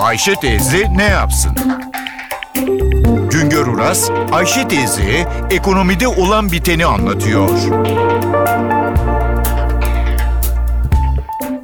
Ayşe 0.00 0.34
teyze 0.34 0.86
ne 0.96 1.04
yapsın? 1.04 1.52
Güngör 3.30 3.66
Uras, 3.66 4.10
Ayşe 4.32 4.68
teyze 4.68 5.28
ekonomide 5.50 6.08
olan 6.08 6.52
biteni 6.52 6.86
anlatıyor. 6.86 7.48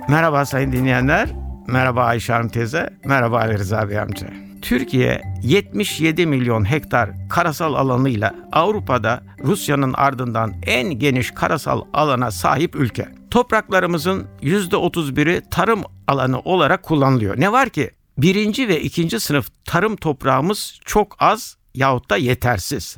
Merhaba 0.08 0.44
sayın 0.44 0.72
dinleyenler. 0.72 1.28
Merhaba 1.66 2.04
Ayşe 2.04 2.32
Hanım 2.32 2.48
teyze. 2.48 2.90
Merhaba 3.04 3.38
Ali 3.38 3.58
Rıza 3.58 3.88
Bey 3.88 3.98
amca. 3.98 4.26
Türkiye 4.62 5.22
77 5.42 6.26
milyon 6.26 6.70
hektar 6.70 7.10
karasal 7.30 7.74
alanıyla 7.74 8.34
Avrupa'da 8.52 9.22
Rusya'nın 9.44 9.92
ardından 9.92 10.54
en 10.62 10.98
geniş 10.98 11.30
karasal 11.30 11.82
alana 11.92 12.30
sahip 12.30 12.76
ülke. 12.76 13.08
Topraklarımızın 13.30 14.26
%31'i 14.42 15.42
tarım 15.50 15.82
alanı 16.06 16.40
olarak 16.40 16.82
kullanılıyor. 16.82 17.40
Ne 17.40 17.52
var 17.52 17.68
ki 17.68 17.90
birinci 18.18 18.68
ve 18.68 18.82
ikinci 18.82 19.20
sınıf 19.20 19.50
tarım 19.64 19.96
toprağımız 19.96 20.78
çok 20.84 21.16
az 21.18 21.56
yahut 21.74 22.10
da 22.10 22.16
yetersiz. 22.16 22.96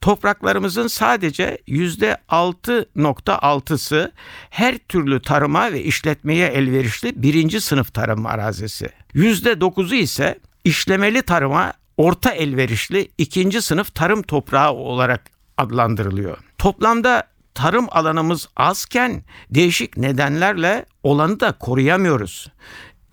Topraklarımızın 0.00 0.86
sadece 0.86 1.58
%6.6'sı 1.68 4.12
her 4.50 4.78
türlü 4.78 5.22
tarıma 5.22 5.72
ve 5.72 5.82
işletmeye 5.82 6.46
elverişli 6.46 7.22
birinci 7.22 7.60
sınıf 7.60 7.94
tarım 7.94 8.26
arazisi. 8.26 8.88
%9'u 9.14 9.94
ise 9.94 10.38
işlemeli 10.64 11.22
tarıma 11.22 11.72
orta 11.96 12.30
elverişli 12.30 13.08
ikinci 13.18 13.62
sınıf 13.62 13.94
tarım 13.94 14.22
toprağı 14.22 14.72
olarak 14.72 15.24
adlandırılıyor. 15.56 16.38
Toplamda 16.58 17.34
tarım 17.54 17.86
alanımız 17.90 18.48
azken 18.56 19.22
değişik 19.50 19.96
nedenlerle 19.96 20.86
olanı 21.02 21.40
da 21.40 21.52
koruyamıyoruz. 21.52 22.48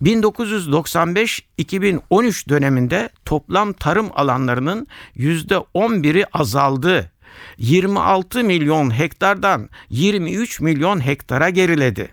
1995-2013 0.02 2.48
döneminde 2.48 3.08
toplam 3.24 3.72
tarım 3.72 4.10
alanlarının 4.14 4.86
%11'i 5.16 6.24
azaldı. 6.32 7.12
26 7.58 8.44
milyon 8.44 8.98
hektardan 8.98 9.68
23 9.90 10.60
milyon 10.60 11.06
hektara 11.06 11.50
geriledi. 11.50 12.10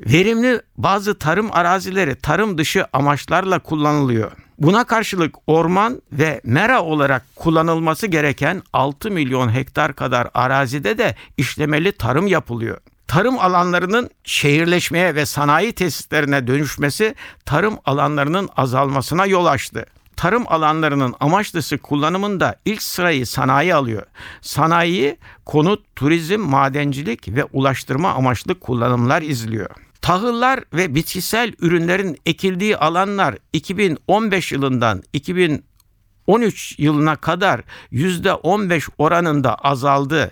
Verimli 0.00 0.60
bazı 0.76 1.18
tarım 1.18 1.48
arazileri 1.52 2.14
tarım 2.14 2.58
dışı 2.58 2.86
amaçlarla 2.92 3.58
kullanılıyor. 3.58 4.32
Buna 4.58 4.84
karşılık 4.84 5.34
orman 5.46 6.02
ve 6.12 6.40
mera 6.44 6.82
olarak 6.82 7.36
kullanılması 7.36 8.06
gereken 8.06 8.62
6 8.72 9.10
milyon 9.10 9.54
hektar 9.54 9.94
kadar 9.94 10.28
arazide 10.34 10.98
de 10.98 11.14
işlemeli 11.36 11.92
tarım 11.92 12.26
yapılıyor. 12.26 12.78
Tarım 13.08 13.38
alanlarının 13.38 14.10
şehirleşmeye 14.24 15.14
ve 15.14 15.26
sanayi 15.26 15.72
tesislerine 15.72 16.46
dönüşmesi 16.46 17.14
tarım 17.44 17.78
alanlarının 17.84 18.48
azalmasına 18.56 19.26
yol 19.26 19.46
açtı. 19.46 19.86
Tarım 20.16 20.44
alanlarının 20.48 21.14
amaç 21.20 21.54
dışı 21.54 21.78
kullanımında 21.78 22.56
ilk 22.64 22.82
sırayı 22.82 23.26
sanayi 23.26 23.74
alıyor. 23.74 24.02
Sanayi 24.40 25.18
konut, 25.44 25.96
turizm, 25.96 26.40
madencilik 26.40 27.28
ve 27.28 27.44
ulaştırma 27.44 28.10
amaçlı 28.10 28.60
kullanımlar 28.60 29.22
izliyor. 29.22 29.70
Tahıllar 30.02 30.60
ve 30.74 30.94
bitkisel 30.94 31.52
ürünlerin 31.60 32.18
ekildiği 32.26 32.76
alanlar 32.76 33.34
2015 33.52 34.52
yılından 34.52 35.02
2013 35.12 36.78
yılına 36.78 37.16
kadar 37.16 37.60
%15 37.92 38.88
oranında 38.98 39.54
azaldı. 39.54 40.30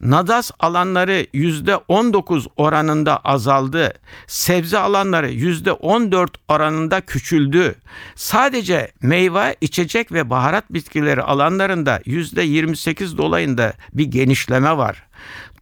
Nadas 0.00 0.50
alanları 0.58 1.26
%19 1.34 2.46
oranında 2.56 3.16
azaldı. 3.16 3.92
Sebze 4.26 4.78
alanları 4.78 5.30
%14 5.30 6.28
oranında 6.48 7.00
küçüldü. 7.00 7.74
Sadece 8.14 8.92
meyve, 9.02 9.56
içecek 9.60 10.12
ve 10.12 10.30
baharat 10.30 10.64
bitkileri 10.70 11.22
alanlarında 11.22 11.96
%28 11.96 13.16
dolayında 13.16 13.72
bir 13.92 14.04
genişleme 14.04 14.76
var. 14.76 15.04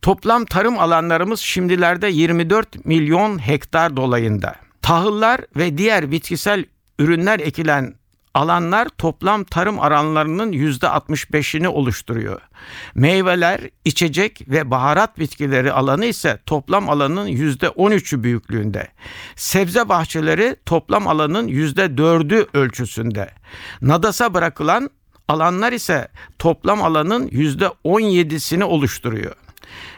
Toplam 0.03 0.45
tarım 0.45 0.79
alanlarımız 0.79 1.41
şimdilerde 1.41 2.09
24 2.09 2.85
milyon 2.85 3.47
hektar 3.47 3.97
dolayında. 3.97 4.55
Tahıllar 4.83 5.41
ve 5.57 5.79
diğer 5.79 6.11
bitkisel 6.11 6.65
ürünler 6.99 7.41
ekilen 7.41 7.95
alanlar 8.37 8.89
toplam 8.89 9.45
tarım 9.45 9.81
alanlarının 9.81 10.53
%65'ini 10.53 11.67
oluşturuyor. 11.67 12.41
Meyveler, 12.95 13.61
içecek 13.85 14.41
ve 14.49 14.71
baharat 14.71 15.19
bitkileri 15.19 15.73
alanı 15.73 16.07
ise 16.07 16.39
toplam 16.47 16.91
alanın 16.91 17.27
%13'ü 17.27 18.23
büyüklüğünde. 18.23 18.89
Sebze 19.37 19.89
bahçeleri 19.89 20.57
toplam 20.67 21.09
alanın 21.09 21.49
%4'ü 21.49 22.47
ölçüsünde. 22.55 23.31
Nadasa 23.83 24.35
bırakılan 24.35 24.91
alanlar 25.29 25.73
ise 25.73 26.09
toplam 26.39 26.83
alanın 26.83 27.29
%17'sini 27.29 28.65
oluşturuyor. 28.65 29.46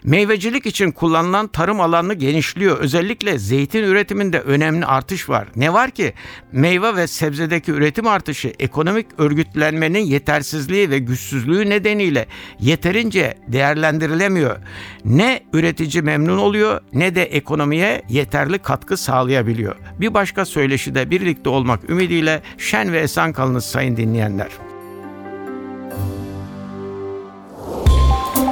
Meyvecilik 0.05 0.67
için 0.67 0.91
kullanılan 0.91 1.49
tarım 1.49 1.81
alanı 1.81 2.15
genişliyor. 2.15 2.79
Özellikle 2.79 3.39
zeytin 3.39 3.83
üretiminde 3.83 4.41
önemli 4.41 4.87
artış 4.87 5.29
var. 5.29 5.49
Ne 5.57 5.73
var 5.73 5.91
ki 5.91 6.13
meyve 6.53 6.97
ve 6.97 7.07
sebzedeki 7.07 7.73
üretim 7.73 8.07
artışı 8.07 8.53
ekonomik 8.59 9.07
örgütlenmenin 9.19 9.99
yetersizliği 9.99 10.91
ve 10.91 10.99
güçsüzlüğü 10.99 11.71
nedeniyle 11.71 12.27
yeterince 12.61 13.35
değerlendirilemiyor. 13.49 14.57
Ne 15.05 15.41
üretici 15.53 16.03
memnun 16.03 16.39
oluyor 16.39 16.81
ne 16.93 17.15
de 17.15 17.25
ekonomiye 17.25 18.03
yeterli 18.09 18.59
katkı 18.59 18.97
sağlayabiliyor. 18.97 19.77
Bir 20.01 20.15
başka 20.15 20.45
söyleşide 20.45 21.11
birlikte 21.11 21.51
olmak 21.51 21.91
ümidiyle 21.91 22.43
şen 22.59 22.93
ve 22.93 22.99
esen 22.99 23.33
kalınız 23.33 23.65
sayın 23.65 23.97
dinleyenler. 23.97 24.68